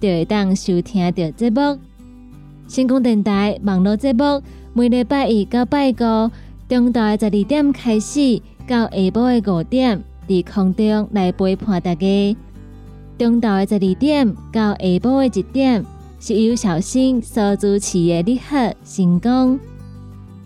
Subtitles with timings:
[0.00, 1.78] 就会当收听到节目。
[2.66, 6.30] 星空电台网络节目每礼拜一到拜五，
[6.68, 12.36] 中昼十二点开始到下晡的五点，伫空中来陪伴大家。
[13.16, 15.84] 中昼的十二点到下晡的一点，
[16.18, 19.58] 是由小新所主持的你好成功。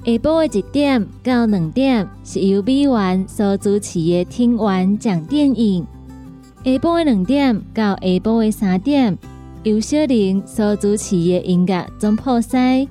[0.04, 5.86] 下晡的一点到两点，是由美元所主持的听完讲电影。
[6.62, 9.18] 下晡的两点到下晡的三点。
[9.62, 12.88] 由小玲所主持的音乐总铺塞，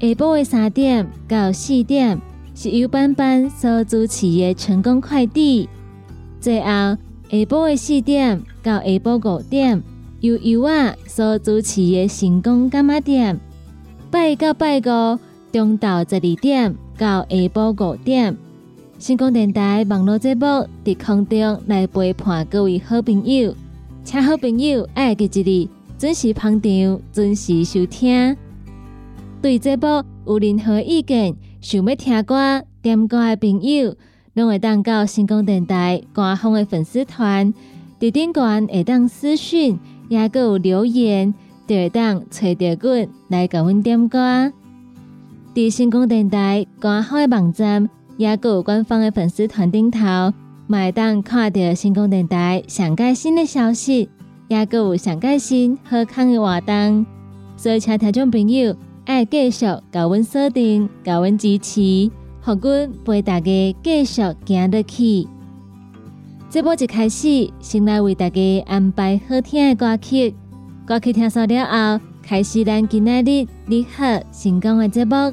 [0.00, 2.18] 下晡的三点到四点
[2.54, 5.68] 是由班班所主持的成功快递。
[6.40, 6.98] 最后下
[7.30, 9.82] 晡的四点到下晡五点
[10.20, 13.38] 由尤啊所主持的成功干妈店。
[14.10, 15.18] 拜到拜五
[15.52, 18.34] 中昼十二点到下晡五点，
[18.98, 20.46] 成功电台网络节目
[20.86, 23.54] 伫空中来陪伴各位好朋友，
[24.02, 25.81] 请好朋友爱记一字。
[26.02, 28.36] 准时捧场，准时收听。
[29.40, 29.86] 对这部
[30.26, 33.94] 有任何意见，想要听歌、点歌的朋友，
[34.34, 37.54] 拢会当到星光电台官方的粉丝团，
[38.00, 41.32] 伫顶端会当私讯，也个有留言，
[41.68, 44.52] 就会当找到阮来甲阮点歌。
[45.54, 50.32] 伫星光电台官方的网站，也个有官方的粉丝团顶头，
[50.68, 54.08] 会当看到星光电台上盖新的消息。
[54.48, 57.06] 也阁有上开心、好康的活动，
[57.56, 58.76] 所以请听众朋友
[59.06, 62.10] 爱继续高阮锁定、高阮支持，
[62.42, 65.26] 互阮陪大家继续行得去。
[66.50, 70.34] 这波一开始，先来为大家安排好听的歌曲，
[70.84, 75.32] 歌曲听熟了后，开始咱今日你好成功的节目。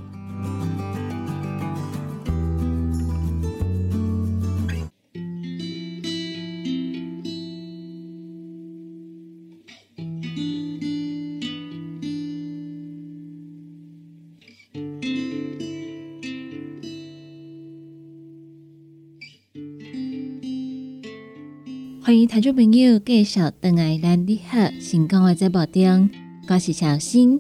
[22.40, 26.10] 听众朋友继续登来咱你好成功的节目中，
[26.48, 27.38] 我是小新。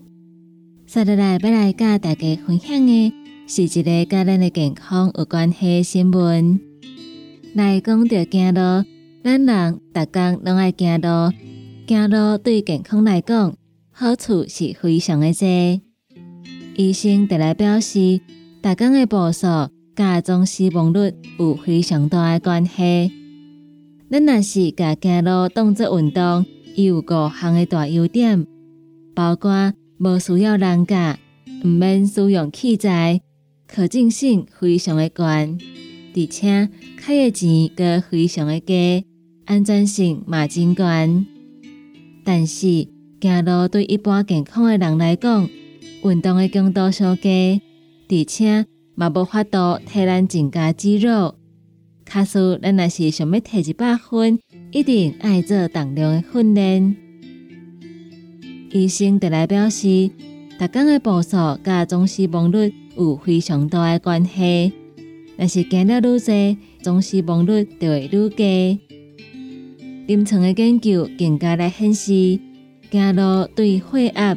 [0.85, 3.13] 接下来要来甲大家分享的
[3.47, 6.59] 是一个跟咱的健康有关系的新闻。
[7.53, 8.85] 来讲到走路，
[9.23, 11.33] 咱人逐工拢爱走路，
[11.87, 13.55] 走路对健康来讲
[13.91, 15.81] 好处是非常的多。
[16.75, 18.19] 医生特来表示，
[18.61, 19.47] 逐工的步数
[19.95, 23.13] 甲总死亡率有非常大的关系。
[24.11, 26.43] 咱若是甲行路当作运动，
[26.73, 27.03] 伊有五
[27.39, 28.43] 项的大优点，
[29.13, 31.15] 包括无需要人教，
[31.63, 33.21] 毋免使用器材，
[33.67, 36.67] 可进性非常的高，而且
[36.97, 39.05] 开的钱阁非常的低，
[39.45, 40.85] 安全性嘛真高。
[42.23, 42.87] 但是
[43.21, 45.47] 行路对一般健康的人来讲，
[46.03, 47.61] 运动的强度稍低，
[48.09, 48.65] 而且
[48.95, 51.35] 嘛无法度替咱增加肌肉。
[52.09, 54.39] 卡数，咱若是想要摕一百分，
[54.71, 56.95] 一定爱做重量的训练。
[58.71, 60.09] 医生特来表示，
[60.57, 64.73] 逐工的步数甲总死亡率有非常大的关系。
[65.37, 68.79] 若是行了愈多，总死亡率就会愈低。
[70.07, 72.39] 临床的研究更加来显示，
[72.89, 74.35] 行路对血压、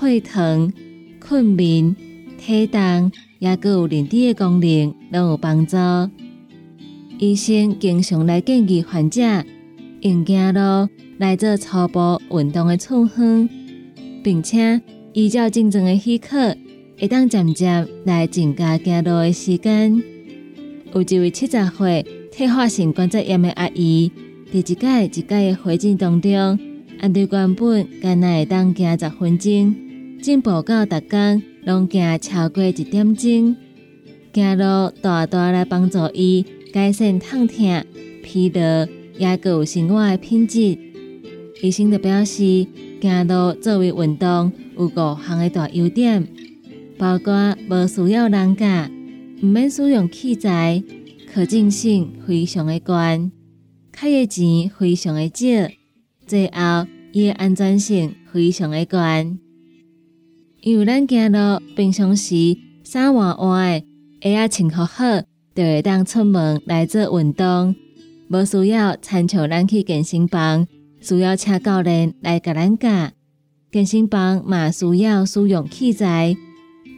[0.00, 0.72] 血糖、
[1.20, 1.94] 困眠、
[2.36, 5.76] 体重，也各有人体的功能拢有帮助。
[7.18, 9.22] 医生经常来建议患者
[10.02, 10.86] 用走路
[11.16, 13.48] 来做初步运动的处方，
[14.22, 14.78] 并且
[15.14, 16.54] 依照正常的许可，
[16.98, 20.02] 会当渐渐来增加走路的时间。
[20.92, 24.12] 有一位七十岁退化性关节炎的阿姨，
[24.52, 26.58] 伫一届一届的会诊当中，
[27.00, 29.74] 按照原本干那会当行十分钟，
[30.20, 33.56] 进步到逐工拢行超过一点钟，
[34.34, 37.84] 行路大大来帮助伊改善痛痛、
[38.22, 38.86] 疲劳，
[39.18, 40.78] 也有生活的品质。
[41.62, 42.66] 医生就表示，
[43.00, 44.90] 行路作为运动有五
[45.26, 46.26] 项的大优点，
[46.98, 48.88] 包括无需要人教，
[49.42, 50.82] 毋免使用器材，
[51.32, 52.94] 可进性非常的高，
[53.90, 55.72] 开的钱非常的少，
[56.26, 58.98] 最后伊的安全性非常的高。
[60.60, 62.34] 因为咱行路平常时
[62.84, 63.82] 衫换换，
[64.20, 65.04] 鞋仔穿好好，
[65.56, 67.74] 就会当出门来做运动，
[68.28, 70.68] 无需要参照咱去健身房，
[71.00, 73.10] 需要请教练来甲咱教。
[73.72, 76.36] 健身房嘛需要使用器材，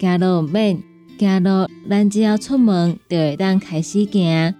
[0.00, 0.82] 行路免，
[1.18, 4.54] 行路咱只要出门就会当开始行，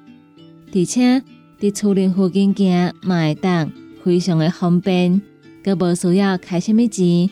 [0.73, 1.23] 而且
[1.61, 3.73] 伫厝邻附近行嘛会当
[4.05, 5.21] 非常的方便，
[5.65, 7.29] 佮无需要开什么钱。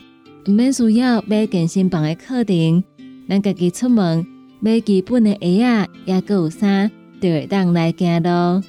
[0.48, 2.84] 毋免需要买健身房的课程，
[3.28, 4.24] 咱家己出门
[4.60, 8.62] 买基本的鞋仔，也佮有衫，就会当来行路。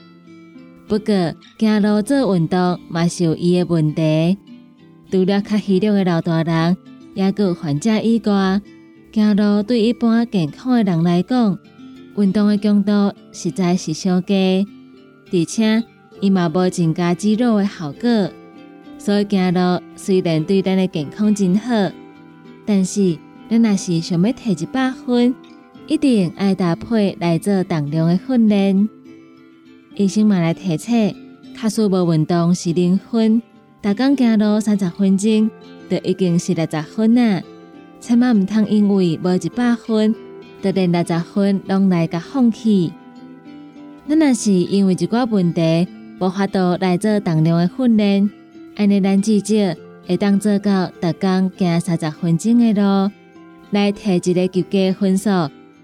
[0.87, 4.37] 不过行路做运动嘛是有伊的问题，
[5.11, 6.77] 除了较虚弱的老大人，
[7.13, 8.61] 也佮有患者以外，
[9.13, 11.57] 行路对一般健康的人来讲，
[12.17, 14.65] 运动的强度实在是小低，
[15.31, 15.83] 而且
[16.19, 18.29] 伊嘛无增加肌肉的效果。
[18.97, 21.91] 所以行路虽然对咱的健康真好，
[22.65, 23.17] 但是
[23.49, 25.33] 咱若是想要摕一百分，
[25.87, 28.89] 一定爱搭配来做重量的训练。
[29.95, 31.15] 医生嘛来提醒，
[31.55, 33.41] 卡数无运动是零分，
[33.81, 35.49] 逐工行路三十分钟，
[35.89, 37.41] 就已经是六十分啊。
[38.01, 40.13] 千万毋通因为无一百分，
[40.61, 42.91] 就连六十分拢来甲放弃。
[44.09, 45.87] 咱若是因为一寡问题，
[46.19, 48.29] 无法度来做重量的训练。
[48.75, 49.55] 安尼，咱至少
[50.05, 53.09] 会当做到逐工行三十分钟的路，
[53.71, 55.29] 来提一个及格分数，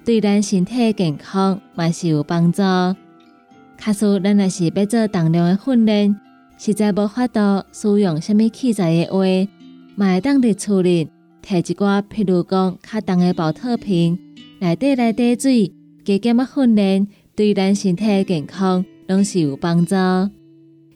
[0.05, 2.61] 对咱身体健康嘛是有帮助。
[2.61, 6.15] 假使咱若是要做重量的训练，
[6.57, 9.49] 实在无法度使用什么器材的话，
[9.95, 11.09] 嘛会当伫厝里
[11.45, 14.19] 摕一寡，譬如讲较重的保特瓶，
[14.59, 15.73] 内底来滴水，
[16.03, 19.95] 加减啊训练，对咱身体健康拢是有帮助。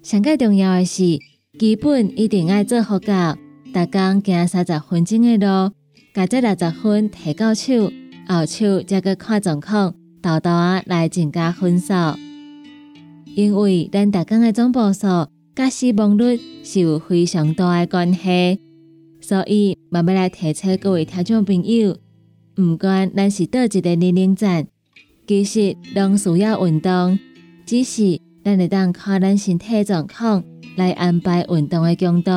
[0.04, 1.20] 上个重要的是。
[1.58, 3.34] 基本一定要做好到，
[3.74, 5.74] 逐工行三十分钟的路，
[6.14, 7.92] 加这六十分提到手，
[8.28, 11.94] 后手再个看状况，豆豆啊来增加分数。
[13.36, 18.60] 因为咱逐工的总步数甲死亡率是有非常大的关系，
[19.22, 21.98] 所以慢慢来提醒各位听众朋友，
[22.58, 24.68] 毋管咱是倒一个年龄层，
[25.26, 27.18] 其实拢需要运动，
[27.66, 30.44] 只是咱会当看咱身体状况。
[30.76, 32.30] 来安排运动的强度。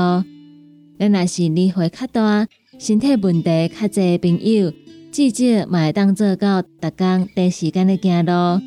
[0.98, 2.48] 咱若是年岁较大、
[2.78, 4.72] 身体问题较侪的朋友，
[5.12, 8.62] 至少嘛会当做到逐工短时间的行路。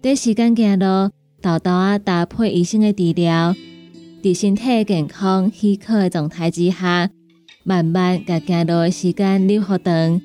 [0.00, 3.54] 短时间行路，豆豆啊搭配医生的治疗，
[4.22, 7.10] 伫身体健康许可的状态之下，
[7.64, 10.20] 慢慢甲行路的时间留好长。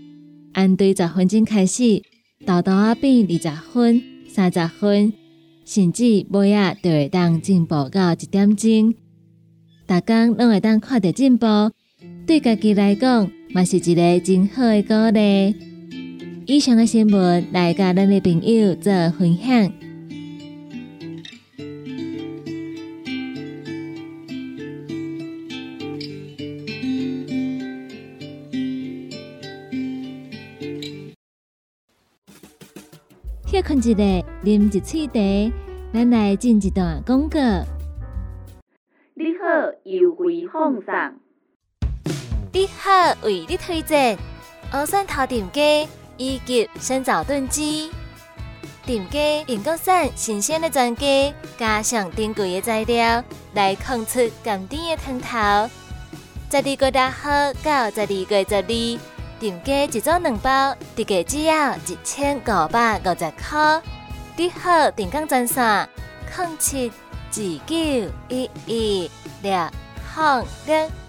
[0.54, 2.02] 按对十分钟开始，
[2.46, 5.14] 豆豆啊变二十分、三十分。
[5.66, 8.94] 甚至尾啊就会当进步到一点钟，
[9.86, 11.46] 大家拢会当看到进步，
[12.26, 15.56] 对家己来讲，嘛是一个真好的鼓励。
[16.46, 19.72] 以上的新闻来甲咱的朋友做分享。
[33.46, 33.98] 歇困一下，
[34.44, 35.54] 啉一喙茶，
[35.94, 37.40] 咱来进一段广告。
[39.16, 41.27] 你好，优惠放送。
[42.58, 42.90] 你好，
[43.22, 44.18] 为你推荐
[44.72, 45.88] 欧山头店鸡
[46.18, 47.92] 以及生枣炖鸡。
[48.84, 53.24] 店鸡用国产新鲜的全鸡，加上珍贵的材料，
[53.54, 55.70] 来控出甘甜的汤头。
[56.50, 59.00] 十二月六号到十二月十二。
[59.40, 63.84] 店鸡一组两包，特价只要一千五百五十块。
[64.36, 65.88] 你好，电工专线：
[66.36, 66.92] 零七二
[67.30, 67.76] 九
[68.30, 69.12] 一一
[69.44, 71.07] 六零六。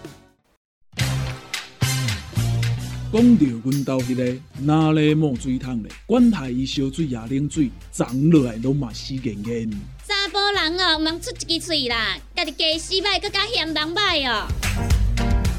[3.11, 5.91] 讲到阮兜迄个哪里冒水桶咧？
[6.05, 9.67] 管他伊烧水也冷水，长落来拢嘛死严严。
[10.07, 14.45] 查甫人哦，毋通出一支嘴啦，家己家洗歹，更加嫌人歹哦。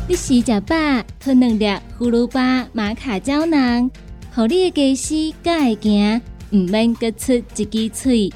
[0.08, 0.76] 你食食饱，
[1.18, 1.64] 吞两粒
[1.98, 3.90] 葫芦巴、马卡胶囊，
[4.32, 8.32] 互你的家丝才会行，毋免各出一支喙。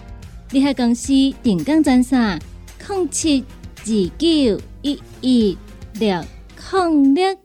[0.50, 2.42] 你喺公司定岗专线：
[2.84, 3.44] 控七
[3.78, 3.84] 二
[4.18, 5.56] 九一一
[6.00, 6.24] 六
[6.56, 7.43] 控六。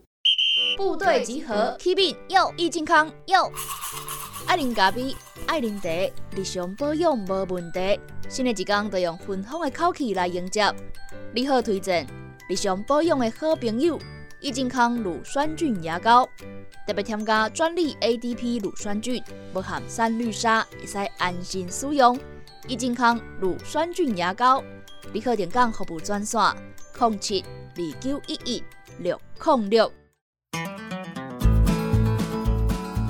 [0.80, 3.52] 部队集合，Keep it 哟，益健康哟。
[4.48, 5.14] 爱啉咖啡，
[5.46, 5.90] 爱啉茶，
[6.34, 8.00] 日常保养无问题。
[8.30, 10.74] 新的一天，就用芬芳的口气来迎接。
[11.36, 12.08] 你好，推荐
[12.48, 14.00] 日常保养的好朋友——
[14.40, 16.26] 益健康乳酸菌牙膏，
[16.88, 19.22] 特别添加专利 ADP 乳酸菌，
[19.52, 22.18] 不含三氯沙，会使安心使用。
[22.70, 24.64] 益健康乳酸菌牙膏，
[25.12, 26.40] 你可点讲服务专线：
[26.98, 27.44] 零七
[27.76, 28.64] 二九一一
[29.00, 29.92] 六零六。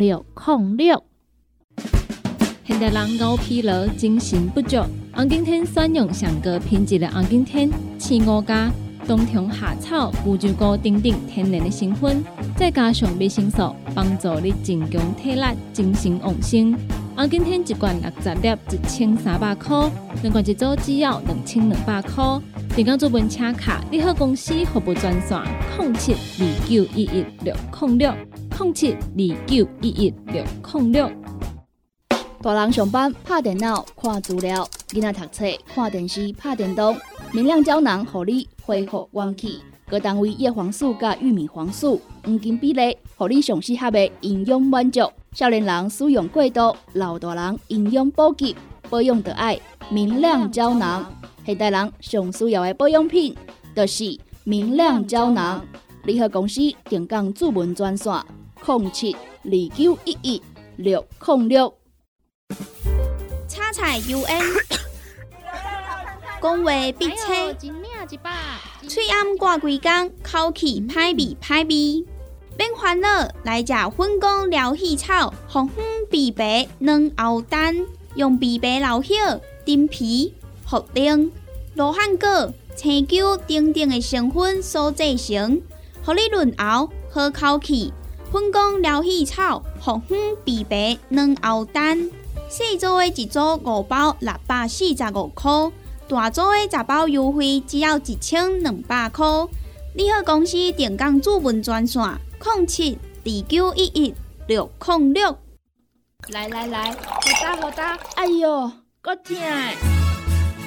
[0.00, 1.04] 六控六，
[2.64, 4.78] 现代人熬疲劳、精神不足，
[5.12, 8.72] 红景天选用上高品质的红景天，青五加
[9.06, 12.24] 冬虫夏草、乌鸡膏等等天然的成分，
[12.56, 15.42] 再加上维生素，帮助你增强体力、
[15.74, 16.74] 精神旺盛。
[17.14, 19.90] 红景天一罐六十粒，一千三百块；
[20.22, 22.24] 两罐一组只要两千两百块。
[22.74, 25.38] 订购做本车卡，你好公司服务专线：
[25.78, 28.14] 零七二九一一六零六。
[28.60, 31.10] 零七二九一一六零六。
[32.42, 36.94] 大人上班拍电脑看资料，囡仔读册看电视拍电动。
[37.32, 39.60] 明亮胶囊，合你恢复元气。
[39.88, 45.00] 各单位叶黄素加玉米黄素黄金比例，合你上适合的营养满足。
[45.32, 48.54] 少年人使用过度，老大人营养补给
[48.90, 51.10] 保养的爱明亮胶囊。
[51.46, 53.34] 现代人上需要的保养品，
[53.74, 55.64] 就是明亮胶囊。
[56.04, 58.12] 联合公司定岗主文专线。
[58.66, 60.42] 零七二九一一
[60.76, 61.74] 六零六，
[63.48, 64.42] 叉彩 U N，
[66.40, 67.54] 讲话必切，
[68.86, 72.06] 嘴暗挂几工，口气歹味歹味，
[72.56, 79.14] 别烦恼，来食粉工疗气草，红粉枇杷软藕丹，用枇杷老血、
[79.64, 80.34] 丁皮、
[80.68, 81.30] 茯苓、
[81.74, 85.60] 罗汉果、青椒等等的成分所制成，
[86.02, 87.92] 合你润喉好口气。
[88.32, 92.08] 粉工疗气草、红粉枇杷软藕丹，
[92.48, 95.50] 细组的一组五包六百四十五块，
[96.08, 99.26] 大组的十包优惠只要一千两百块。
[99.96, 102.00] 你好，公司电工主文专线：
[102.44, 104.14] 零七二九一一
[104.46, 105.36] 六零六。
[106.28, 106.98] 来来来，好
[107.42, 107.98] 打好打！
[108.14, 108.70] 哎哟，
[109.02, 109.36] 够痛！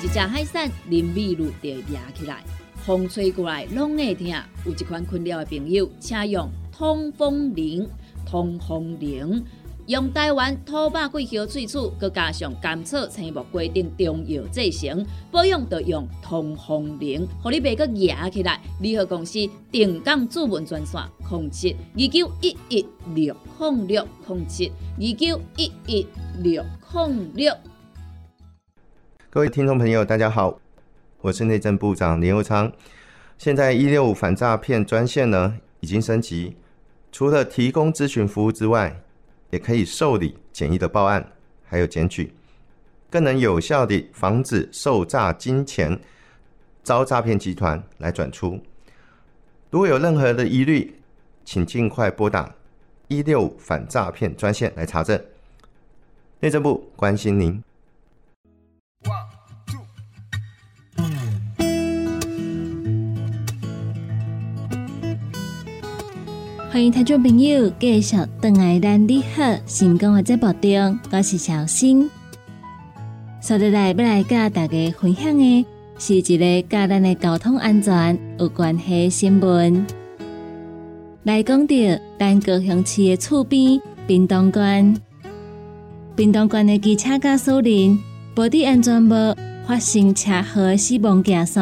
[0.03, 2.43] 一只海扇淋米露就压起来，
[2.85, 4.27] 风吹过来拢会痛。
[4.65, 6.51] 有一款困扰的朋友，请用。
[6.83, 7.87] 通风灵，
[8.25, 9.41] 通风灵，
[9.85, 18.59] 用台湾土白桂花萃取，佮加上甘草、青木规定中药制成，保养要用通风灵，互你袂佮压起来。
[18.81, 19.39] 联合公司
[19.71, 22.85] 定岗主文专线：零七二九一一
[23.15, 26.05] 六零六零七二九一一
[26.41, 26.61] 六
[26.91, 27.53] 零六。
[29.29, 30.59] 各位听众朋友，大家好，
[31.21, 32.69] 我是内政部长林佑昌。
[33.37, 36.57] 现在一六五反诈骗专线呢，已经升级。
[37.13, 38.99] 除了提供咨询服务之外，
[39.51, 41.31] 也可以受理简易的报案，
[41.63, 42.33] 还有检举，
[43.11, 45.97] 更能有效地防止受诈金钱
[46.81, 48.59] 遭诈骗集团来转出。
[49.69, 50.99] 如果有任何的疑虑，
[51.45, 52.51] 请尽快拨打
[53.07, 55.23] 一六反诈骗专线来查证。
[56.39, 57.63] 内政部关心您。
[66.73, 72.09] 欢迎听众朋友继续登来咱你好成功的节目中，我是小新。
[73.39, 75.65] 接下来要来甲大家分享的
[75.99, 79.85] 是一个甲咱的交通安全有关系新闻。
[81.21, 81.75] 来讲到
[82.17, 84.95] 咱高雄市的厝边冰冻关，
[86.15, 87.99] 冰冻关的机车驾驶人
[88.33, 89.37] 保持安全无
[89.67, 91.59] 发生车祸死亡件数，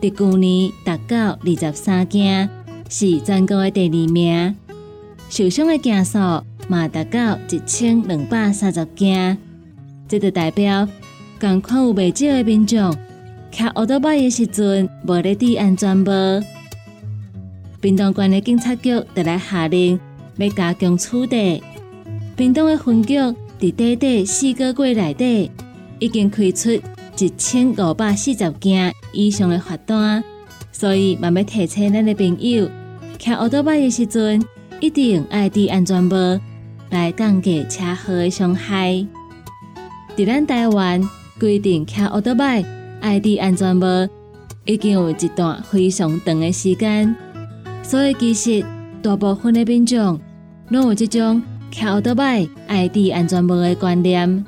[0.00, 2.50] 伫去年达到二十三件。
[2.92, 4.56] 是全国的第二名，
[5.28, 6.18] 受伤的件数
[6.66, 9.38] 嘛达到一千两百三十件，
[10.08, 10.88] 这就代表
[11.40, 12.92] 共款有未少的民众
[13.52, 16.12] 骑奥多巴的时阵无咧注安全帽。
[17.80, 19.98] 屏东县的警察局得来下令，
[20.38, 21.62] 要加强处理。
[22.36, 23.16] 屏东的分局
[23.60, 25.50] 伫短短四个月内底，
[26.00, 30.24] 已经开出一千五百四十件以上的罚单，
[30.72, 32.68] 所以慢慢提醒咱的朋友。
[33.20, 34.42] 骑奥多巴的时阵，
[34.80, 36.16] 一定爱戴安全帽
[36.88, 39.06] 来降低车祸的伤害。
[40.16, 41.06] 在咱台湾
[41.38, 42.64] 规定骑奥多拜
[43.02, 43.86] 爱戴安全帽，
[44.64, 47.14] 已经有一段非常长的时间，
[47.82, 48.64] 所以其实
[49.02, 50.18] 大部分的民众
[50.70, 54.46] 拢有这种骑奥多拜爱戴安全帽的观念。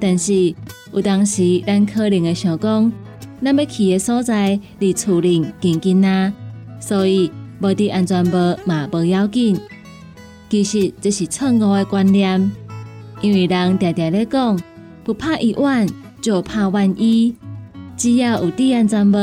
[0.00, 0.52] 但是
[0.92, 2.92] 有当时咱可能会想讲，
[3.40, 6.32] 咱要去的所在离厝邻近近啊，
[6.80, 7.30] 所以。
[7.62, 9.56] 无戴安全帽嘛无要紧，
[10.50, 12.50] 其实这是错误的观念。
[13.20, 14.60] 因为人常常咧讲，
[15.04, 15.86] 不怕一万
[16.20, 17.34] 就怕万一。
[17.96, 19.18] 只要有戴安全帽，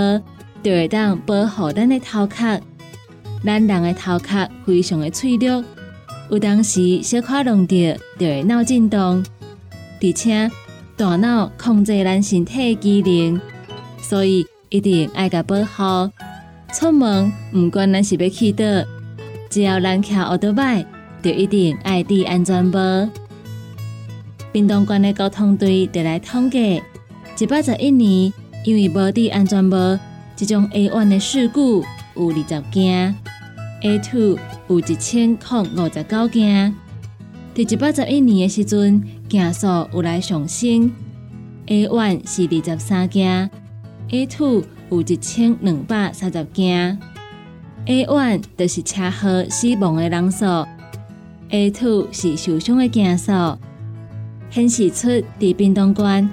[0.64, 2.62] 就会当保护咱的头壳。
[3.44, 5.64] 咱人的头壳非常的脆弱，
[6.30, 7.76] 有当时小可弄到
[8.18, 9.24] 就会脑震动，
[10.02, 10.50] 而且
[10.96, 13.42] 大脑控制咱身体的机能，
[14.02, 16.10] 所以一定爱甲保护。
[16.72, 18.64] 出门毋管咱是要去倒，
[19.50, 20.86] 只要咱骑奥多拜，
[21.22, 23.10] 就一定爱戴安全帽。
[24.52, 26.82] 屏东关的交通队就来统计，
[27.40, 28.32] 一百十一年
[28.64, 29.98] 因为无戴安全帽，
[30.36, 31.84] 这种 A one 的事故
[32.16, 33.16] 有二十件
[33.82, 35.38] ，A two 有一千零
[35.76, 36.76] 五十九件。
[37.56, 40.92] 伫一百十一年的时阵，件数有来上升
[41.66, 43.50] ，A one 是二十三件
[44.12, 44.64] ，A two。
[44.90, 46.98] 有一千两百三十件
[47.86, 50.46] ，A one 就是车祸死亡的人数
[51.50, 53.32] ，A two 是受伤的件数，
[54.50, 56.30] 显示出伫冰东关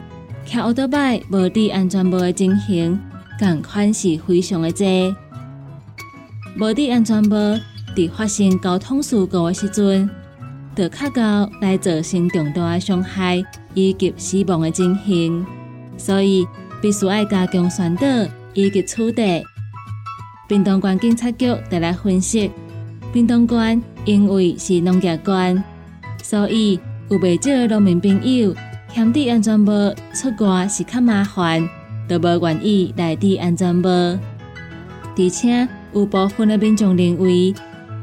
[0.46, 2.98] 骑奥多拜无戴安全帽的情形，
[3.38, 5.16] 共款是非常的多。
[6.58, 7.36] 无戴安全帽
[7.94, 10.08] 伫发生交通事故的时阵，
[10.74, 13.42] 就较高来造成重大的伤害
[13.74, 15.44] 以及死亡的情形，
[15.98, 16.46] 所以
[16.80, 18.02] 必须爱加强宣导。
[18.56, 19.44] 以及处理。
[20.48, 22.50] 屏东县警察局得来分析，
[23.12, 25.64] 屏东县因为是农业县，
[26.22, 26.80] 所以
[27.10, 28.54] 有未少农民朋友
[28.94, 31.68] 嫌戴安全帽出外是较麻烦，
[32.08, 33.90] 都无愿意来戴安全帽。
[33.90, 37.52] 而且有部分的民众认为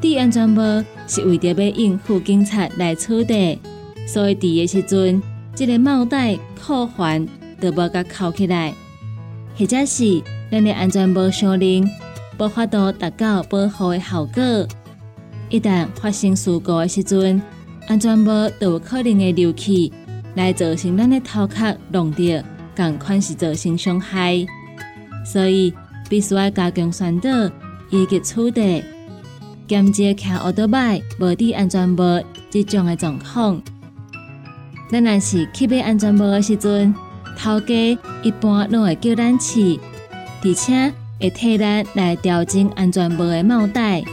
[0.02, 3.58] 戴安全帽是为着要应付警察来处理，
[4.06, 5.22] 所以戴的时阵，
[5.54, 7.26] 这个帽带扣环
[7.58, 8.74] 都无甲扣起来，
[9.56, 10.22] 或者是。
[10.54, 11.90] 咱的安全帽上能
[12.38, 14.40] 无法度达到保护的效果。
[15.50, 17.42] 一旦发生事故的时阵，
[17.88, 19.92] 安全帽都有可能会流气，
[20.36, 22.40] 来造成咱的头壳弄掉，
[22.76, 24.46] 共款是造成伤害。
[25.26, 25.74] 所以
[26.08, 27.28] 必须要加强宣导，
[27.90, 28.84] 以及处理，
[29.66, 33.60] 减少骑奥多拜无戴安全帽这种的状况。
[34.88, 36.94] 咱若是去买安全帽的时阵，
[37.36, 37.74] 头家
[38.22, 39.76] 一般拢会叫咱试。
[40.46, 44.04] 而且会替咱来调整安全帽的帽带，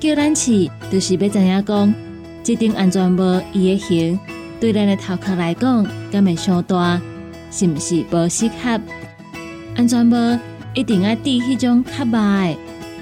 [0.00, 1.94] 叫咱试，就是要知影讲，
[2.42, 4.18] 这顶安全帽伊的型
[4.58, 7.00] 对咱的头壳来讲，敢会伤大，
[7.52, 8.80] 是毋是无适合？
[9.76, 10.16] 安全帽
[10.74, 12.56] 一定要戴迄种较薄、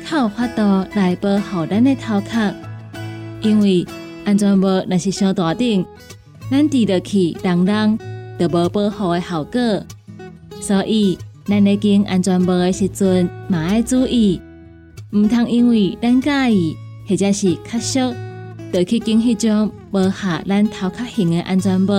[0.06, 2.54] 较有法度来保护咱的头壳，
[3.40, 3.86] 因为
[4.26, 5.82] 安全帽若是伤大顶，
[6.50, 7.98] 咱戴落去，人人
[8.38, 9.60] 就无保护的效果，
[10.60, 11.16] 所以。
[11.44, 14.40] 咱咧经安全帽的时阵，嘛爱注意，
[15.12, 16.76] 毋通因为咱介意
[17.08, 18.14] 或者是较俗，
[18.72, 21.94] 就去经迄种无合咱头壳型的安全帽。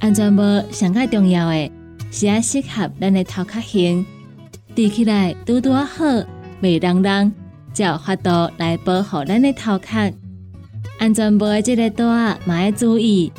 [0.00, 1.70] 安全帽上较重要的，
[2.10, 4.04] 是要适合咱的头壳型，
[4.74, 6.04] 戴起来拄拄好，
[6.60, 7.32] 袂当当
[7.72, 10.12] 才有法度来保护咱的头壳。
[10.98, 13.32] 安全帽的这个带嘛爱注意，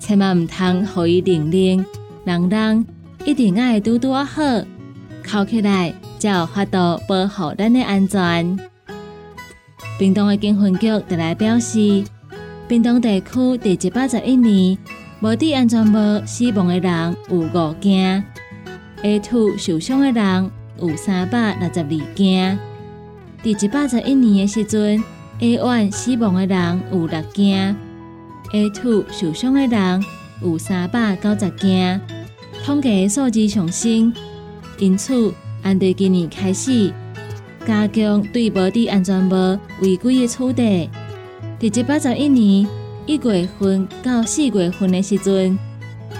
[0.00, 1.84] 千万毋通互伊零零
[2.24, 2.86] 让人。
[3.24, 4.42] 一定爱拄拄好，
[5.22, 8.58] 扣起来才有法度保护咱的安全。
[9.98, 12.04] 屏东的警分局特来表示，
[12.68, 14.78] 屏东地区第一百十一年
[15.20, 18.24] 无戴安全帽死亡的人有五件
[19.02, 20.50] ，A two 受伤的人
[20.80, 22.58] 有三百六十二件。
[23.42, 25.02] 第一百十一年的时阵
[25.40, 27.76] ，A one 死亡的人有六件
[28.52, 30.04] ，A two 受伤的人
[30.42, 32.00] 有三百九十件。
[32.64, 34.12] 统计数字上升，
[34.78, 36.92] 因此，安德今年开始
[37.66, 40.90] 加强对无戴安全帽违规的处理。
[41.58, 42.68] 第一百十一年
[43.06, 45.58] 一月份到四月份的时阵，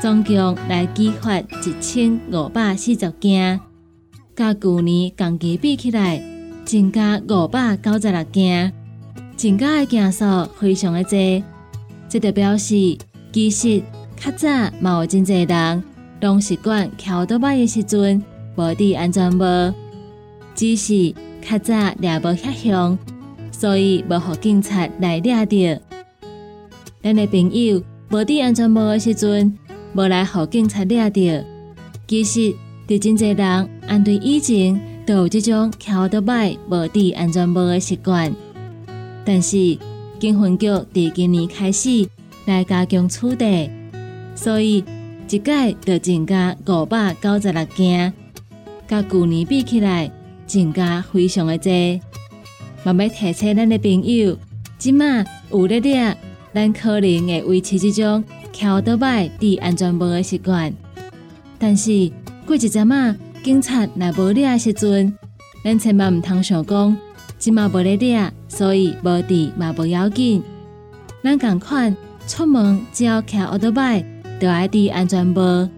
[0.01, 3.61] 总共来举发一千五百四十件，
[4.35, 6.22] 甲去年同期比起来，
[6.64, 8.72] 增加五百九十六件，
[9.37, 10.24] 增加的件数
[10.59, 11.44] 非常的多。
[12.09, 12.96] 这就表示，
[13.31, 13.83] 其实
[14.16, 14.48] 较早
[14.81, 15.85] 嘛有真侪人。
[16.20, 18.22] 拢习惯桥倒摆的时阵
[18.57, 19.72] 无戴安全帽，
[20.54, 22.98] 只是较早掠无遐凶，
[23.52, 25.57] 所以无互警察来抓到。
[27.00, 29.57] 咱的朋友无伫安全帽的时阵，
[29.92, 31.20] 无来互警察抓到。
[32.09, 32.54] 其实，
[32.88, 38.35] 伫真侪人按对以前都有即种翘倒摆无伫安全帽的习惯。
[39.24, 39.78] 但是，
[40.18, 42.09] 警分局伫今年开始
[42.46, 43.70] 来加强处理，
[44.35, 44.83] 所以
[45.31, 48.11] 一届就增加五百九十六件，
[48.87, 50.11] 甲旧年比起来，
[50.47, 51.71] 增加非常的多。
[52.83, 54.38] 慢慢提醒咱的朋友，
[54.79, 56.17] 即马有咧咧，
[56.55, 60.73] 咱可能会维持即种翘倒摆戴安全帽的习惯。
[61.59, 62.11] 但是
[62.47, 65.12] 过一阵仔，警察若无咧的时阵，
[65.62, 66.97] 咱千万毋通想讲，
[67.38, 70.43] 即马无咧咧，所以无戴嘛无要紧。
[71.23, 71.95] 咱共款
[72.27, 74.03] 出门只要骑奥多摆，
[74.40, 75.68] 就爱戴安全帽，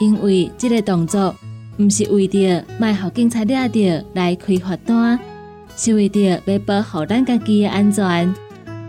[0.00, 1.34] 因为即个动作
[1.78, 3.80] 毋是为着卖互警察抓到
[4.14, 5.18] 来开罚单。
[5.78, 8.34] 是为着要保护咱家己的安全，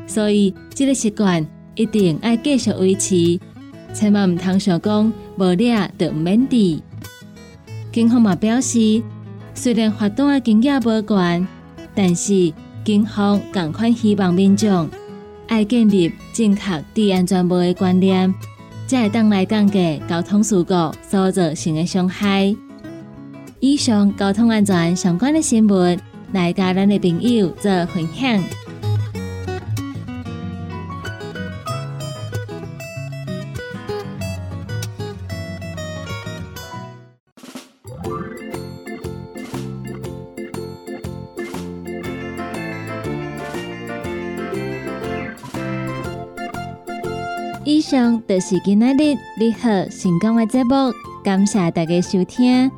[0.08, 1.46] 所以这个习惯
[1.76, 3.38] 一定要继续维持，
[3.94, 6.58] 千万唔通想讲无抓就唔免戴。
[7.92, 9.04] 警方嘛表示，
[9.54, 11.46] 虽然罚单的金额无悬，
[11.94, 12.54] 但是
[12.86, 14.88] 警方共款希望民众
[15.48, 18.34] 爱建立正确戴安全帽的观念，
[18.88, 20.74] 才会当来降低交通事故
[21.08, 22.56] 所造成的伤害。
[23.60, 26.18] 以上交通安全相关的新闻。
[26.34, 28.67] 来甲咱的朋友做分享。
[47.68, 50.90] 以上就是今仔日你好成功的节目，
[51.22, 52.72] 感谢大家收听。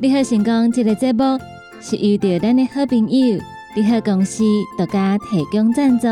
[0.00, 1.38] 你好成功这个节目。
[1.80, 3.40] 是遇到咱的好朋友，
[3.76, 4.42] 利好公司
[4.76, 6.08] 独家提供赞助。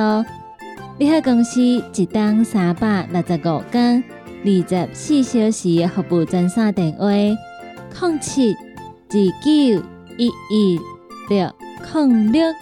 [0.99, 4.05] 利好公司一档三百六十五天、
[4.45, 9.85] 二十四小时的服务专线电话：零七二九
[10.17, 10.81] 一一
[11.29, 11.53] 六
[11.93, 12.55] 零六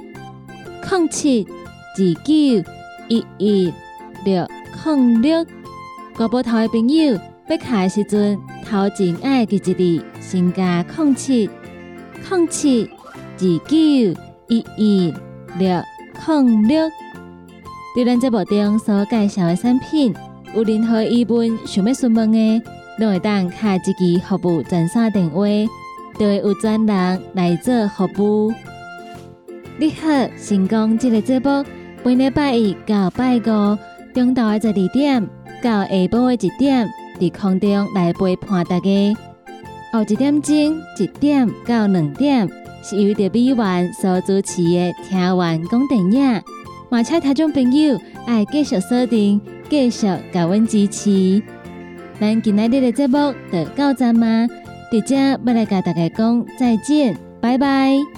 [0.90, 2.70] 零七二九
[3.08, 3.74] 一一
[4.24, 4.48] 六
[4.84, 5.44] 零六。
[6.16, 8.38] 国宝头的朋友，要卡的时阵，
[8.68, 11.48] 头前爱记一字，先加零七
[12.30, 12.90] 零七。
[13.40, 13.76] 二九
[14.48, 15.14] 一一
[15.60, 15.80] 六
[16.26, 16.90] 零六，
[17.94, 20.12] 对咱这部中所介绍的产品，
[20.56, 22.60] 有任何疑问想要询问的，
[22.98, 25.46] 都会当卡一支服务专线电话，
[26.18, 28.52] 就会有专人来做服务。
[29.78, 31.64] 你好，成功这个节目，
[32.02, 33.78] 每礼拜一到拜五，
[34.18, 35.28] 中昼的十二点
[35.62, 36.88] 到下晡的一点，
[37.20, 39.16] 伫空中来陪伴大家。
[39.92, 40.54] 后一点钟
[40.98, 42.48] 一点到两点。
[42.80, 46.22] 是由着美元所主持的《听完讲电影》，
[46.88, 51.42] 马车听众朋友爱继续锁定，继续甲阮支持。
[52.20, 54.46] 咱今仔日的节目就到这吗？
[54.92, 58.17] 伫遮要来甲大家讲再见，拜拜。